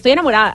Estoy 0.00 0.12
enamorada. 0.12 0.54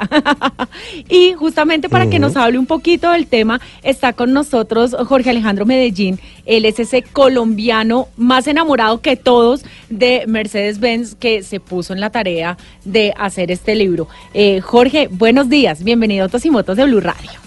y 1.07 1.33
justamente 1.33 1.87
para 1.87 2.09
que 2.09 2.17
nos 2.17 2.35
hable 2.35 2.57
un 2.57 2.65
poquito 2.65 3.11
del 3.11 3.27
tema, 3.27 3.61
está 3.83 4.11
con 4.13 4.33
nosotros 4.33 4.95
Jorge 5.07 5.29
Alejandro 5.29 5.67
Medellín. 5.67 6.19
Él 6.47 6.65
es 6.65 6.79
ese 6.79 7.03
colombiano 7.03 8.07
más 8.17 8.47
enamorado 8.47 9.01
que 9.01 9.15
todos 9.15 9.63
de 9.91 10.23
Mercedes-Benz 10.27 11.13
que 11.13 11.43
se 11.43 11.59
puso 11.59 11.93
en 11.93 11.99
la 11.99 12.09
tarea 12.09 12.57
de 12.85 13.13
hacer 13.19 13.51
este 13.51 13.75
libro. 13.75 14.07
Eh, 14.33 14.61
Jorge, 14.61 15.09
buenos 15.11 15.47
días. 15.47 15.83
Bienvenido 15.83 16.25
a 16.25 16.29
Tosimotos 16.29 16.75
de 16.75 16.85
Blue 16.85 16.99
Radio. 16.99 17.39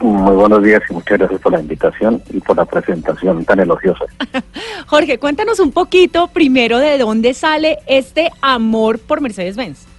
Muy 0.00 0.34
buenos 0.34 0.62
días 0.62 0.80
y 0.88 0.94
muchas 0.94 1.18
gracias 1.18 1.38
por 1.38 1.52
la 1.52 1.60
invitación 1.60 2.22
y 2.30 2.40
por 2.40 2.56
la 2.56 2.64
presentación 2.64 3.44
tan 3.44 3.60
elogiosa. 3.60 4.06
Jorge, 4.86 5.18
cuéntanos 5.18 5.60
un 5.60 5.70
poquito 5.70 6.28
primero 6.28 6.78
de 6.78 6.96
dónde 6.96 7.34
sale 7.34 7.80
este 7.86 8.30
amor 8.40 8.98
por 8.98 9.20
Mercedes-Benz. 9.20 9.93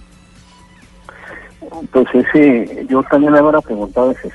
Pues 1.90 2.06
sí, 2.32 2.86
yo 2.88 3.02
también 3.04 3.32
me 3.32 3.38
hago 3.38 3.60
pregunta 3.62 4.02
a 4.02 4.06
veces, 4.06 4.32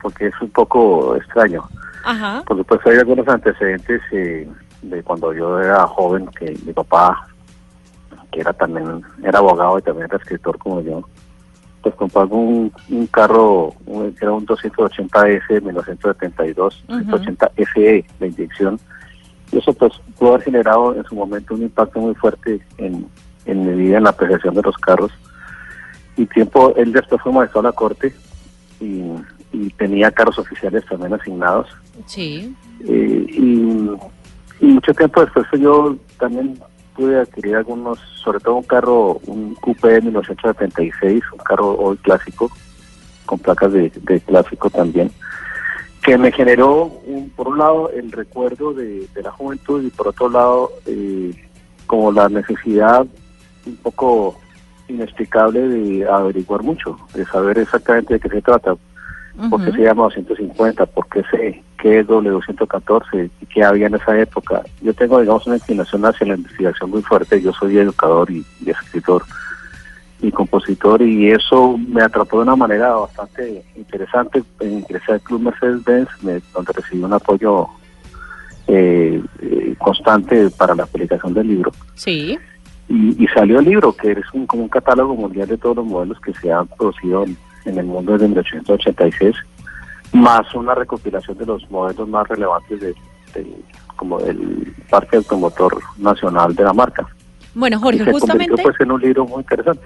porque 0.00 0.26
es 0.26 0.40
un 0.40 0.50
poco 0.50 1.16
extraño. 1.16 1.62
Ajá. 2.04 2.42
Por 2.46 2.56
supuesto 2.58 2.90
hay 2.90 2.98
algunos 2.98 3.28
antecedentes 3.28 4.00
eh, 4.12 4.48
de 4.82 5.02
cuando 5.02 5.32
yo 5.32 5.60
era 5.60 5.86
joven, 5.86 6.26
que 6.38 6.56
mi 6.64 6.72
papá, 6.72 7.26
que 8.30 8.40
era 8.40 8.52
también, 8.52 9.02
era 9.22 9.38
abogado 9.38 9.78
y 9.78 9.82
también 9.82 10.06
era 10.06 10.16
escritor 10.16 10.58
como 10.58 10.80
yo, 10.80 11.02
pues 11.82 11.94
compró 11.94 12.26
un, 12.26 12.72
un 12.88 13.06
carro, 13.08 13.74
un, 13.86 14.14
era 14.20 14.32
un 14.32 14.46
280S 14.46 15.62
1972, 15.62 16.84
280 16.88 17.50
SE 17.74 18.04
de 18.20 18.26
inyección, 18.26 18.80
y 19.50 19.58
eso 19.58 19.72
pues 19.74 19.92
pudo 20.18 20.30
haber 20.30 20.42
generado 20.42 20.94
en 20.94 21.04
su 21.04 21.14
momento 21.14 21.54
un 21.54 21.62
impacto 21.62 22.00
muy 22.00 22.14
fuerte 22.14 22.60
en, 22.78 23.06
en 23.44 23.66
mi 23.66 23.82
vida, 23.82 23.98
en 23.98 24.04
la 24.04 24.10
apreciación 24.10 24.54
de 24.54 24.62
los 24.62 24.76
carros 24.78 25.12
y 26.16 26.26
tiempo 26.26 26.74
él 26.76 26.92
después 26.92 27.20
fue 27.22 27.32
magistrado 27.32 27.68
a 27.68 27.70
la 27.70 27.76
corte 27.76 28.14
y, 28.80 29.12
tenía 29.76 30.10
carros 30.10 30.38
oficiales 30.38 30.84
también 30.86 31.12
asignados. 31.12 31.68
Sí. 32.06 32.54
Eh, 32.86 33.26
y, 33.28 34.64
mucho 34.64 34.94
tiempo 34.94 35.20
después 35.20 35.46
yo 35.60 35.96
también 36.18 36.58
pude 36.94 37.20
adquirir 37.20 37.56
algunos, 37.56 37.98
sobre 38.22 38.40
todo 38.40 38.56
un 38.56 38.62
carro, 38.62 39.20
un 39.26 39.54
coupé 39.56 39.88
de 39.88 40.02
1976, 40.02 41.22
un 41.32 41.38
carro 41.38 41.76
hoy 41.78 41.96
clásico, 41.98 42.50
con 43.26 43.38
placas 43.38 43.72
de, 43.72 43.90
clásico 44.26 44.70
también, 44.70 45.10
que 46.02 46.16
me 46.16 46.32
generó, 46.32 46.84
un, 47.06 47.30
por 47.30 47.48
un 47.48 47.58
lado, 47.58 47.90
el 47.90 48.10
recuerdo 48.10 48.72
de, 48.72 49.08
la 49.22 49.30
juventud 49.32 49.84
y 49.84 49.90
por 49.90 50.08
otro 50.08 50.28
lado, 50.28 50.70
eh, 50.86 51.32
como 51.86 52.12
la 52.12 52.28
necesidad 52.28 53.06
un 53.66 53.76
poco 53.76 54.38
inexplicable 54.88 55.60
de 55.68 56.08
averiguar 56.08 56.62
mucho, 56.62 56.96
de 57.14 57.24
saber 57.26 57.58
exactamente 57.58 58.14
de 58.14 58.20
qué 58.20 58.28
se 58.28 58.42
trata, 58.42 58.74
por 59.50 59.64
qué 59.64 59.72
se 59.72 59.82
llama 59.82 60.04
250, 60.04 60.86
por 60.86 61.08
qué, 61.08 61.22
se, 61.30 61.62
qué 61.80 62.00
es 62.00 62.06
W214 62.06 63.30
y 63.40 63.46
qué 63.46 63.64
había 63.64 63.86
en 63.86 63.94
esa 63.94 64.18
época. 64.18 64.62
Yo 64.82 64.92
tengo, 64.94 65.20
digamos, 65.20 65.46
una 65.46 65.56
inclinación 65.56 66.04
hacia 66.04 66.26
la 66.26 66.34
investigación 66.34 66.90
muy 66.90 67.02
fuerte, 67.02 67.40
yo 67.40 67.52
soy 67.52 67.78
educador 67.78 68.30
y, 68.30 68.44
escritor 68.66 69.24
y 70.20 70.30
compositor 70.30 71.02
y 71.02 71.30
eso 71.30 71.76
me 71.76 72.02
atrapó 72.02 72.38
de 72.38 72.42
una 72.44 72.56
manera 72.56 72.90
bastante 72.90 73.64
interesante. 73.74 74.42
Ingresé 74.60 75.12
al 75.12 75.20
Club 75.22 75.42
Mercedes-Benz, 75.42 76.08
donde 76.52 76.72
recibí 76.72 77.02
un 77.02 77.12
apoyo 77.12 77.68
eh, 78.68 79.20
eh, 79.40 79.74
constante 79.78 80.48
para 80.50 80.74
la 80.74 80.86
publicación 80.86 81.34
del 81.34 81.48
libro. 81.48 81.72
Sí. 81.94 82.38
Y, 82.88 83.26
salió 83.28 83.60
el 83.60 83.64
libro, 83.64 83.92
que 83.94 84.12
es 84.12 84.24
un, 84.34 84.46
como 84.46 84.64
un 84.64 84.68
catálogo 84.68 85.14
mundial 85.14 85.48
de 85.48 85.56
todos 85.56 85.76
los 85.76 85.86
modelos 85.86 86.20
que 86.20 86.34
se 86.34 86.52
han 86.52 86.66
producido 86.66 87.24
en, 87.24 87.78
el 87.78 87.86
mundo 87.86 88.12
desde 88.12 88.28
1886, 88.28 89.34
más 90.12 90.54
una 90.54 90.74
recopilación 90.74 91.38
de 91.38 91.46
los 91.46 91.70
modelos 91.70 92.06
más 92.08 92.28
relevantes 92.28 92.80
de, 92.80 92.94
como 93.96 94.18
del 94.18 94.74
parque 94.90 95.16
automotor 95.16 95.78
nacional 95.96 96.54
de 96.54 96.64
la 96.64 96.72
marca. 96.72 97.06
Bueno, 97.54 97.78
Jorge, 97.78 98.10
justamente... 98.10 98.62
Pues, 98.62 98.80
en 98.80 98.90
un 98.90 99.00
libro 99.00 99.26
muy 99.26 99.40
interesante. 99.40 99.82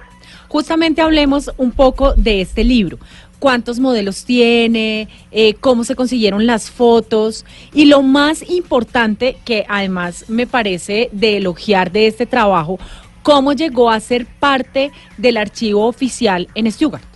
Justamente 0.48 1.02
hablemos 1.02 1.52
un 1.56 1.72
poco 1.72 2.14
de 2.14 2.40
este 2.40 2.64
libro. 2.64 2.98
¿Cuántos 3.38 3.78
modelos 3.78 4.24
tiene? 4.24 5.08
Eh, 5.30 5.54
¿Cómo 5.60 5.84
se 5.84 5.94
consiguieron 5.94 6.46
las 6.46 6.70
fotos? 6.70 7.44
Y 7.74 7.84
lo 7.84 8.02
más 8.02 8.48
importante, 8.48 9.36
que 9.44 9.66
además 9.68 10.24
me 10.28 10.46
parece 10.46 11.10
de 11.12 11.36
elogiar 11.36 11.92
de 11.92 12.06
este 12.06 12.26
trabajo, 12.26 12.78
¿cómo 13.22 13.52
llegó 13.52 13.90
a 13.90 14.00
ser 14.00 14.26
parte 14.26 14.90
del 15.18 15.36
archivo 15.36 15.86
oficial 15.86 16.48
en 16.54 16.70
Stuttgart? 16.70 17.15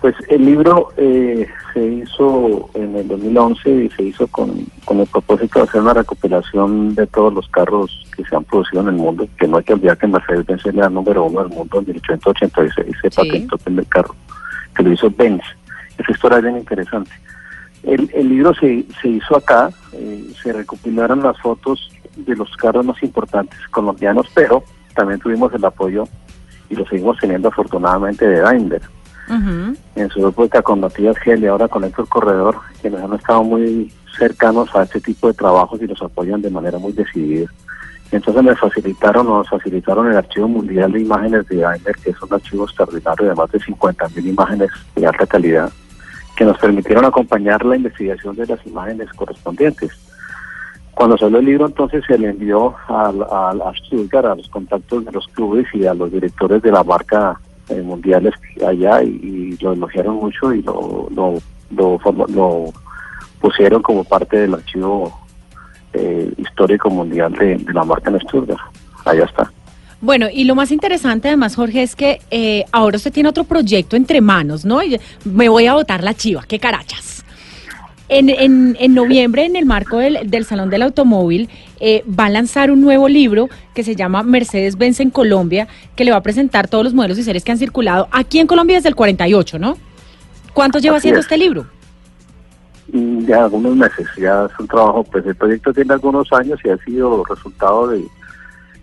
Pues 0.00 0.14
el 0.28 0.44
libro 0.44 0.90
eh, 0.96 1.48
se 1.74 1.84
hizo 1.84 2.70
en 2.74 2.94
el 2.94 3.08
2011 3.08 3.70
y 3.70 3.90
se 3.90 4.02
hizo 4.04 4.28
con, 4.28 4.64
con 4.84 5.00
el 5.00 5.06
propósito 5.08 5.58
de 5.58 5.64
hacer 5.64 5.80
una 5.80 5.94
recopilación 5.94 6.94
de 6.94 7.06
todos 7.08 7.34
los 7.34 7.48
carros 7.48 8.06
que 8.16 8.24
se 8.24 8.36
han 8.36 8.44
producido 8.44 8.82
en 8.82 8.88
el 8.88 8.94
mundo, 8.94 9.26
que 9.36 9.48
no 9.48 9.56
hay 9.56 9.64
que 9.64 9.72
olvidar 9.72 9.98
que 9.98 10.06
Mercedes-Benz 10.06 10.66
es 10.66 10.74
la 10.74 10.88
número 10.88 11.24
uno 11.24 11.42
del 11.42 11.48
mundo 11.48 11.80
en 11.80 11.86
1886, 11.86 12.96
se 13.02 13.10
patentó 13.10 13.56
el 13.56 13.60
primer 13.60 13.86
carro, 13.86 14.14
que 14.76 14.84
lo 14.84 14.92
hizo 14.92 15.10
Benz. 15.10 15.42
Esa 15.98 16.12
historia 16.12 16.38
es 16.38 16.44
bien 16.44 16.58
interesante. 16.58 17.10
El, 17.82 18.08
el 18.14 18.28
libro 18.28 18.54
se, 18.54 18.84
se 19.02 19.08
hizo 19.08 19.36
acá, 19.36 19.70
eh, 19.94 20.32
se 20.40 20.52
recopilaron 20.52 21.24
las 21.24 21.38
fotos 21.40 21.90
de 22.14 22.36
los 22.36 22.56
carros 22.56 22.84
más 22.84 23.02
importantes 23.02 23.58
colombianos, 23.70 24.26
pero 24.32 24.62
también 24.94 25.18
tuvimos 25.18 25.52
el 25.54 25.64
apoyo 25.64 26.04
y 26.70 26.76
lo 26.76 26.86
seguimos 26.86 27.18
teniendo 27.18 27.48
afortunadamente 27.48 28.28
de 28.28 28.40
Daimler 28.40 28.82
en 29.28 30.08
su 30.10 30.26
época 30.26 30.62
con 30.62 30.80
Matías 30.80 31.16
Gel 31.18 31.42
y 31.42 31.46
ahora 31.46 31.68
con 31.68 31.84
Héctor 31.84 32.08
Corredor, 32.08 32.56
quienes 32.80 33.00
han 33.00 33.12
estado 33.14 33.42
muy 33.42 33.92
cercanos 34.16 34.74
a 34.74 34.82
este 34.82 35.00
tipo 35.00 35.28
de 35.28 35.34
trabajos 35.34 35.80
y 35.80 35.86
los 35.86 36.00
apoyan 36.02 36.42
de 36.42 36.50
manera 36.50 36.78
muy 36.78 36.92
decidida. 36.92 37.48
Entonces 38.10 38.42
me 38.42 38.56
facilitaron, 38.56 39.26
nos 39.26 39.48
facilitaron 39.48 40.10
el 40.10 40.16
archivo 40.16 40.48
mundial 40.48 40.92
de 40.92 41.00
imágenes 41.02 41.46
de 41.48 41.56
Daimler, 41.56 41.96
que 41.96 42.10
es 42.10 42.22
un 42.22 42.32
archivo 42.32 42.64
extraordinario 42.64 43.28
de 43.28 43.34
más 43.34 43.50
de 43.52 43.58
50.000 43.58 44.26
imágenes 44.26 44.70
de 44.96 45.06
alta 45.06 45.26
calidad, 45.26 45.70
que 46.34 46.44
nos 46.44 46.56
permitieron 46.58 47.04
acompañar 47.04 47.64
la 47.66 47.76
investigación 47.76 48.34
de 48.34 48.46
las 48.46 48.66
imágenes 48.66 49.12
correspondientes. 49.12 49.90
Cuando 50.94 51.18
salió 51.18 51.38
el 51.38 51.44
libro, 51.44 51.66
entonces 51.66 52.02
se 52.06 52.18
le 52.18 52.30
envió 52.30 52.74
a, 52.88 53.12
a, 53.30 53.50
a 53.50 54.30
a 54.30 54.34
los 54.34 54.48
contactos 54.48 55.04
de 55.04 55.12
los 55.12 55.28
clubes 55.28 55.66
y 55.74 55.86
a 55.86 55.94
los 55.94 56.10
directores 56.10 56.62
de 56.62 56.72
la 56.72 56.82
marca 56.82 57.38
eh, 57.68 57.82
mundiales 57.82 58.34
allá 58.66 59.02
y, 59.02 59.56
lo 59.60 59.72
elogiaron 59.72 60.16
mucho 60.16 60.52
y 60.52 60.62
lo, 60.62 61.08
lo, 61.14 61.40
lo, 61.70 62.72
pusieron 63.40 63.82
como 63.82 64.04
parte 64.04 64.38
del 64.38 64.54
archivo 64.54 65.18
eh, 65.92 66.32
histórico 66.36 66.90
mundial 66.90 67.32
de, 67.32 67.64
la 67.72 67.84
marca 67.84 68.12
Stuttgart. 68.20 68.60
Allá 69.04 69.24
está. 69.24 69.50
Bueno, 70.00 70.26
y 70.32 70.44
lo 70.44 70.54
más 70.54 70.70
interesante 70.70 71.28
además, 71.28 71.56
Jorge, 71.56 71.82
es 71.82 71.96
que 71.96 72.20
eh, 72.30 72.64
ahora 72.70 72.96
usted 72.96 73.12
tiene 73.12 73.28
otro 73.28 73.44
proyecto 73.44 73.96
entre 73.96 74.20
manos, 74.20 74.64
¿no? 74.64 74.80
me 75.24 75.48
voy 75.48 75.66
a 75.66 75.74
votar 75.74 76.04
la 76.04 76.14
chiva, 76.14 76.44
qué 76.46 76.58
carachas. 76.58 77.17
En, 78.10 78.30
en, 78.30 78.76
en, 78.80 78.94
noviembre, 78.94 79.44
en 79.44 79.54
el 79.54 79.66
marco 79.66 79.98
del, 79.98 80.30
del 80.30 80.44
Salón 80.44 80.70
del 80.70 80.82
Automóvil, 80.82 81.50
eh, 81.78 82.02
va 82.08 82.26
a 82.26 82.30
lanzar 82.30 82.70
un 82.70 82.80
nuevo 82.80 83.08
libro 83.08 83.48
que 83.74 83.84
se 83.84 83.94
llama 83.94 84.22
Mercedes-Benz 84.22 85.00
en 85.00 85.10
Colombia, 85.10 85.68
que 85.94 86.04
le 86.04 86.10
va 86.10 86.16
a 86.16 86.22
presentar 86.22 86.68
todos 86.68 86.84
los 86.84 86.94
modelos 86.94 87.18
y 87.18 87.22
series 87.22 87.44
que 87.44 87.52
han 87.52 87.58
circulado 87.58 88.08
aquí 88.10 88.38
en 88.38 88.46
Colombia 88.46 88.76
desde 88.76 88.88
el 88.88 88.94
48, 88.94 89.58
¿no? 89.58 89.76
¿Cuánto 90.54 90.78
lleva 90.78 90.96
haciendo 90.96 91.20
este 91.20 91.36
libro? 91.36 91.66
Mm, 92.92 93.26
ya 93.26 93.44
algunos 93.44 93.76
meses, 93.76 94.06
ya 94.16 94.46
es 94.46 94.58
un 94.58 94.66
trabajo, 94.66 95.04
pues 95.04 95.26
el 95.26 95.34
proyecto 95.34 95.72
tiene 95.74 95.92
algunos 95.92 96.32
años 96.32 96.58
y 96.64 96.70
ha 96.70 96.78
sido 96.78 97.22
resultado 97.24 97.88
de, 97.88 98.02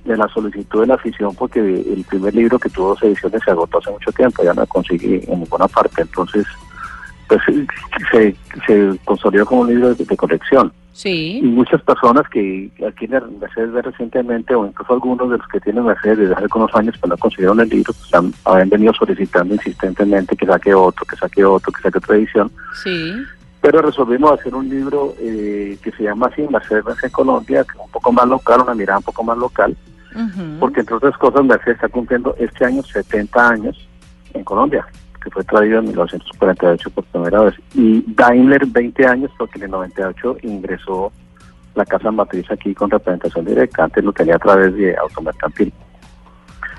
de 0.06 0.16
la 0.16 0.28
solicitud 0.30 0.82
de 0.82 0.88
la 0.88 0.94
afición 0.94 1.34
porque 1.36 1.60
el 1.60 2.06
primer 2.08 2.36
libro 2.36 2.60
que 2.60 2.70
tuvo 2.70 2.90
dos 2.90 3.04
ediciones 3.04 3.42
se 3.44 3.52
agotó 3.52 3.80
hace 3.80 3.90
mucho 3.90 4.12
tiempo, 4.12 4.44
ya 4.44 4.54
no 4.54 4.66
conseguí 4.68 5.22
en 5.28 5.40
ninguna 5.40 5.68
parte, 5.68 6.04
entonces 6.04 6.46
pues 7.28 7.42
se, 8.12 8.36
se 8.66 9.00
consolidó 9.06 9.46
como 9.46 9.62
un 9.62 9.68
libro 9.68 9.94
de, 9.94 10.18
colección. 10.18 10.72
Sí. 10.94 11.40
Y 11.40 11.42
muchas 11.42 11.82
personas 11.82 12.28
que 12.30 12.72
aquí 12.88 13.06
en 13.06 13.40
Mercedes 13.40 13.84
recientemente, 13.84 14.56
o 14.56 14.66
incluso 14.66 14.94
algunos 14.94 15.30
de 15.30 15.38
los 15.38 15.48
que 15.48 15.60
tienen 15.60 15.86
Mercedes 15.86 16.20
desde 16.20 16.34
hace 16.34 16.44
algunos 16.44 16.74
años, 16.74 16.96
pues 17.00 17.10
no 17.10 17.18
consiguieron 17.18 17.60
el 17.60 17.70
libro, 17.70 17.94
pues 17.94 18.14
han, 18.14 18.34
habían 18.46 18.70
venido 18.70 18.94
solicitando 18.94 19.56
insistentemente 19.56 20.38
que 20.38 20.46
saque 20.46 20.74
otro, 20.74 21.06
que 21.06 21.16
saque 21.18 21.44
otro, 21.44 21.72
que 21.72 21.82
saque 21.82 21.98
otra 21.98 22.16
edición. 22.16 22.52
Sí. 22.84 23.14
Pero 23.62 23.82
resolvimos 23.82 24.40
hacer 24.40 24.56
un 24.56 24.70
libro 24.70 25.16
eh, 25.20 25.78
que 25.84 25.92
se 25.92 26.04
llama 26.04 26.28
así, 26.28 26.48
Mercedes 26.50 26.86
en 27.04 27.10
Colombia, 27.10 27.64
que 27.64 27.72
es 27.72 27.84
un 27.84 27.92
poco 27.92 28.12
más 28.12 28.28
local, 28.28 28.62
una 28.62 28.76
mirada 28.76 29.00
un 29.00 29.06
poco 29.06 29.24
más 29.24 29.38
local, 29.38 29.76
porque 30.62 30.80
entre 30.80 30.96
otras 30.96 31.18
cosas 31.18 31.44
Mercedes 31.44 31.76
está 31.76 31.90
cumpliendo 31.90 32.34
este 32.40 32.64
año 32.64 32.82
70 32.84 33.50
años 33.50 33.88
en 34.34 34.46
Colombia 34.46 34.86
que 35.26 35.32
fue 35.32 35.44
traído 35.44 35.80
en 35.80 35.88
1948 35.88 36.90
por 36.92 37.04
primera 37.06 37.42
vez. 37.42 37.56
Y 37.74 38.04
Daimler 38.14 38.68
20 38.68 39.08
años, 39.08 39.32
porque 39.40 39.58
en 39.58 39.66
el 39.66 39.72
98 39.72 40.38
ingresó 40.44 41.12
la 41.74 41.84
casa 41.84 42.12
matriz 42.12 42.46
aquí 42.52 42.76
con 42.76 42.92
representación 42.92 43.44
directa, 43.44 43.84
antes 43.84 44.04
lo 44.04 44.14
tenía 44.14 44.36
a 44.36 44.40
través 44.40 44.74
de 44.76 44.96
Automercantil. 44.96 45.74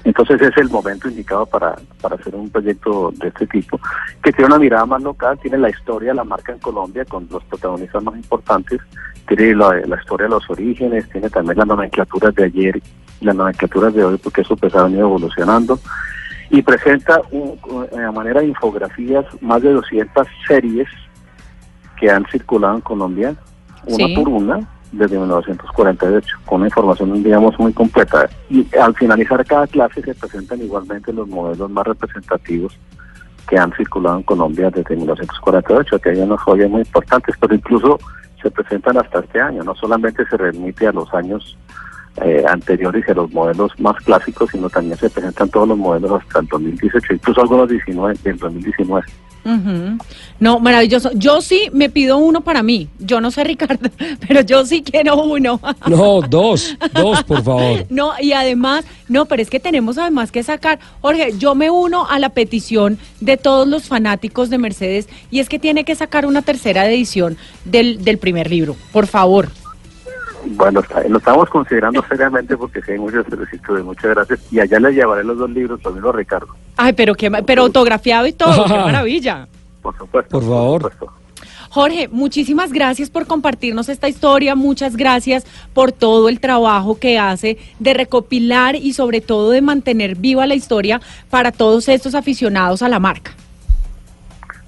Entonces 0.04 0.40
es 0.40 0.56
el 0.56 0.70
momento 0.70 1.08
indicado 1.08 1.44
para, 1.46 1.74
para 2.00 2.14
hacer 2.14 2.36
un 2.36 2.48
proyecto 2.48 3.12
de 3.16 3.26
este 3.26 3.48
tipo, 3.48 3.80
que 4.22 4.30
tiene 4.30 4.46
una 4.46 4.60
mirada 4.60 4.86
más 4.86 5.02
local, 5.02 5.36
tiene 5.42 5.58
la 5.58 5.68
historia 5.68 6.10
de 6.10 6.14
la 6.14 6.24
marca 6.24 6.52
en 6.52 6.60
Colombia 6.60 7.04
con 7.04 7.26
los 7.28 7.42
protagonistas 7.44 8.04
más 8.04 8.14
importantes, 8.14 8.80
tiene 9.26 9.56
la, 9.56 9.80
historia 10.00 10.26
de 10.28 10.30
los 10.30 10.48
orígenes, 10.48 11.08
tiene 11.10 11.28
también 11.28 11.58
las 11.58 11.66
nomenclaturas 11.66 12.32
de 12.36 12.44
ayer 12.44 12.80
y 13.20 13.24
las 13.24 13.34
nomenclaturas 13.34 13.92
de 13.92 14.04
hoy, 14.04 14.16
porque 14.18 14.42
eso 14.42 14.56
pues 14.56 14.72
ha 14.76 14.84
venido 14.84 15.08
evolucionando, 15.08 15.80
y 16.50 16.62
presenta 16.62 17.20
un, 17.30 17.58
de 17.90 18.10
manera 18.12 18.40
de 18.40 18.48
infografías 18.48 19.24
más 19.40 19.62
de 19.62 19.72
200 19.72 20.26
series 20.46 20.88
que 21.98 22.10
han 22.10 22.24
circulado 22.26 22.76
en 22.76 22.80
Colombia, 22.82 23.34
una 23.86 24.14
por 24.14 24.28
una, 24.28 24.68
desde 24.92 25.18
1948, 25.18 26.36
con 26.44 26.58
una 26.58 26.68
información, 26.68 27.22
digamos, 27.22 27.58
muy 27.58 27.72
completa. 27.72 28.28
Y 28.48 28.66
al 28.76 28.94
finalizar 28.94 29.44
cada 29.44 29.66
clase 29.66 30.02
se 30.02 30.14
presentan 30.14 30.60
igualmente 30.60 31.12
los 31.12 31.28
modelos 31.28 31.70
más 31.70 31.86
representativos 31.86 32.76
que 33.48 33.58
han 33.58 33.72
circulado 33.74 34.18
en 34.18 34.22
Colombia 34.24 34.70
desde 34.70 34.96
1948, 34.96 35.98
que 36.00 36.10
hay 36.10 36.18
unas 36.18 36.40
joyas 36.40 36.70
muy 36.70 36.80
importantes, 36.80 37.34
pero 37.40 37.54
incluso 37.54 37.98
se 38.42 38.50
presentan 38.50 38.98
hasta 38.98 39.20
este 39.20 39.40
año, 39.40 39.62
no 39.62 39.74
solamente 39.74 40.24
se 40.26 40.36
remite 40.36 40.86
a 40.86 40.92
los 40.92 41.12
años 41.14 41.56
eh, 42.22 42.44
anteriores 42.48 43.04
y 43.06 43.10
a 43.10 43.14
los 43.14 43.32
modelos 43.32 43.72
más 43.78 43.96
clásicos, 44.04 44.50
sino 44.50 44.68
también 44.70 44.98
se 44.98 45.10
presentan 45.10 45.48
todos 45.48 45.68
los 45.68 45.78
modelos 45.78 46.22
hasta 46.22 46.40
el 46.40 46.46
2018, 46.46 47.14
incluso 47.14 47.40
algunos 47.40 47.68
19, 47.68 48.14
del 48.22 48.38
2019. 48.38 49.06
No, 50.40 50.58
maravilloso. 50.58 51.10
Yo 51.14 51.40
sí 51.40 51.68
me 51.72 51.88
pido 51.88 52.18
uno 52.18 52.40
para 52.40 52.62
mí. 52.62 52.88
Yo 52.98 53.20
no 53.20 53.30
sé, 53.30 53.44
Ricardo, 53.44 53.88
pero 54.26 54.40
yo 54.40 54.64
sí 54.66 54.82
quiero 54.82 55.22
uno. 55.22 55.60
No, 55.86 56.20
dos, 56.20 56.76
dos, 56.92 57.22
por 57.24 57.42
favor. 57.42 57.86
No, 57.90 58.12
y 58.20 58.32
además, 58.32 58.84
no, 59.08 59.26
pero 59.26 59.40
es 59.40 59.50
que 59.50 59.60
tenemos 59.60 59.98
además 59.98 60.32
que 60.32 60.42
sacar, 60.42 60.80
Jorge, 61.00 61.34
yo 61.38 61.54
me 61.54 61.70
uno 61.70 62.06
a 62.08 62.18
la 62.18 62.30
petición 62.30 62.98
de 63.20 63.36
todos 63.36 63.68
los 63.68 63.84
fanáticos 63.84 64.50
de 64.50 64.58
Mercedes 64.58 65.08
y 65.30 65.38
es 65.38 65.48
que 65.48 65.58
tiene 65.58 65.84
que 65.84 65.94
sacar 65.94 66.26
una 66.26 66.42
tercera 66.42 66.86
edición 66.90 67.36
del, 67.64 68.02
del 68.02 68.18
primer 68.18 68.50
libro, 68.50 68.74
por 68.92 69.06
favor. 69.06 69.48
Bueno, 70.50 70.80
lo 71.08 71.18
estamos 71.18 71.48
considerando 71.50 72.02
seriamente 72.08 72.56
porque 72.56 72.80
si 72.82 72.92
hay 72.92 72.98
muchos 72.98 73.26
solicitudes. 73.26 73.84
Muchas 73.84 74.14
gracias. 74.14 74.40
Y 74.52 74.60
allá 74.60 74.78
le 74.78 74.92
llevaré 74.92 75.24
los 75.24 75.38
dos 75.38 75.50
libros, 75.50 75.80
también 75.80 76.04
a 76.06 76.12
Ricardo. 76.12 76.48
Ay, 76.76 76.92
pero 76.92 77.14
qué, 77.14 77.30
pero 77.44 77.62
autografiado 77.62 78.26
y 78.26 78.32
todo, 78.32 78.64
qué 78.64 78.74
maravilla. 78.74 79.48
Por 79.82 79.96
supuesto. 79.96 80.30
Por 80.30 80.42
favor. 80.42 80.92
Jorge, 81.70 82.08
muchísimas 82.08 82.72
gracias 82.72 83.10
por 83.10 83.26
compartirnos 83.26 83.88
esta 83.88 84.08
historia, 84.08 84.54
muchas 84.54 84.96
gracias 84.96 85.44
por 85.74 85.92
todo 85.92 86.28
el 86.30 86.40
trabajo 86.40 86.98
que 86.98 87.18
hace 87.18 87.58
de 87.78 87.92
recopilar 87.92 88.76
y 88.76 88.94
sobre 88.94 89.20
todo 89.20 89.50
de 89.50 89.60
mantener 89.60 90.16
viva 90.16 90.46
la 90.46 90.54
historia 90.54 91.02
para 91.28 91.52
todos 91.52 91.88
estos 91.88 92.14
aficionados 92.14 92.80
a 92.80 92.88
la 92.88 92.98
marca. 92.98 93.32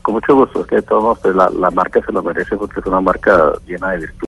Con 0.03 0.15
mucho 0.15 0.35
gusto, 0.35 0.67
que 0.67 0.83
todos 0.83 1.19
pues, 1.21 1.35
la, 1.35 1.49
la 1.51 1.71
marca 1.71 2.01
se 2.05 2.13
lo 2.13 2.23
merece 2.23 2.57
porque 2.57 2.81
es 2.81 2.87
una 2.87 3.01
marca 3.01 3.53
llena 3.67 3.93
de 3.93 3.99
virtud. 3.99 4.27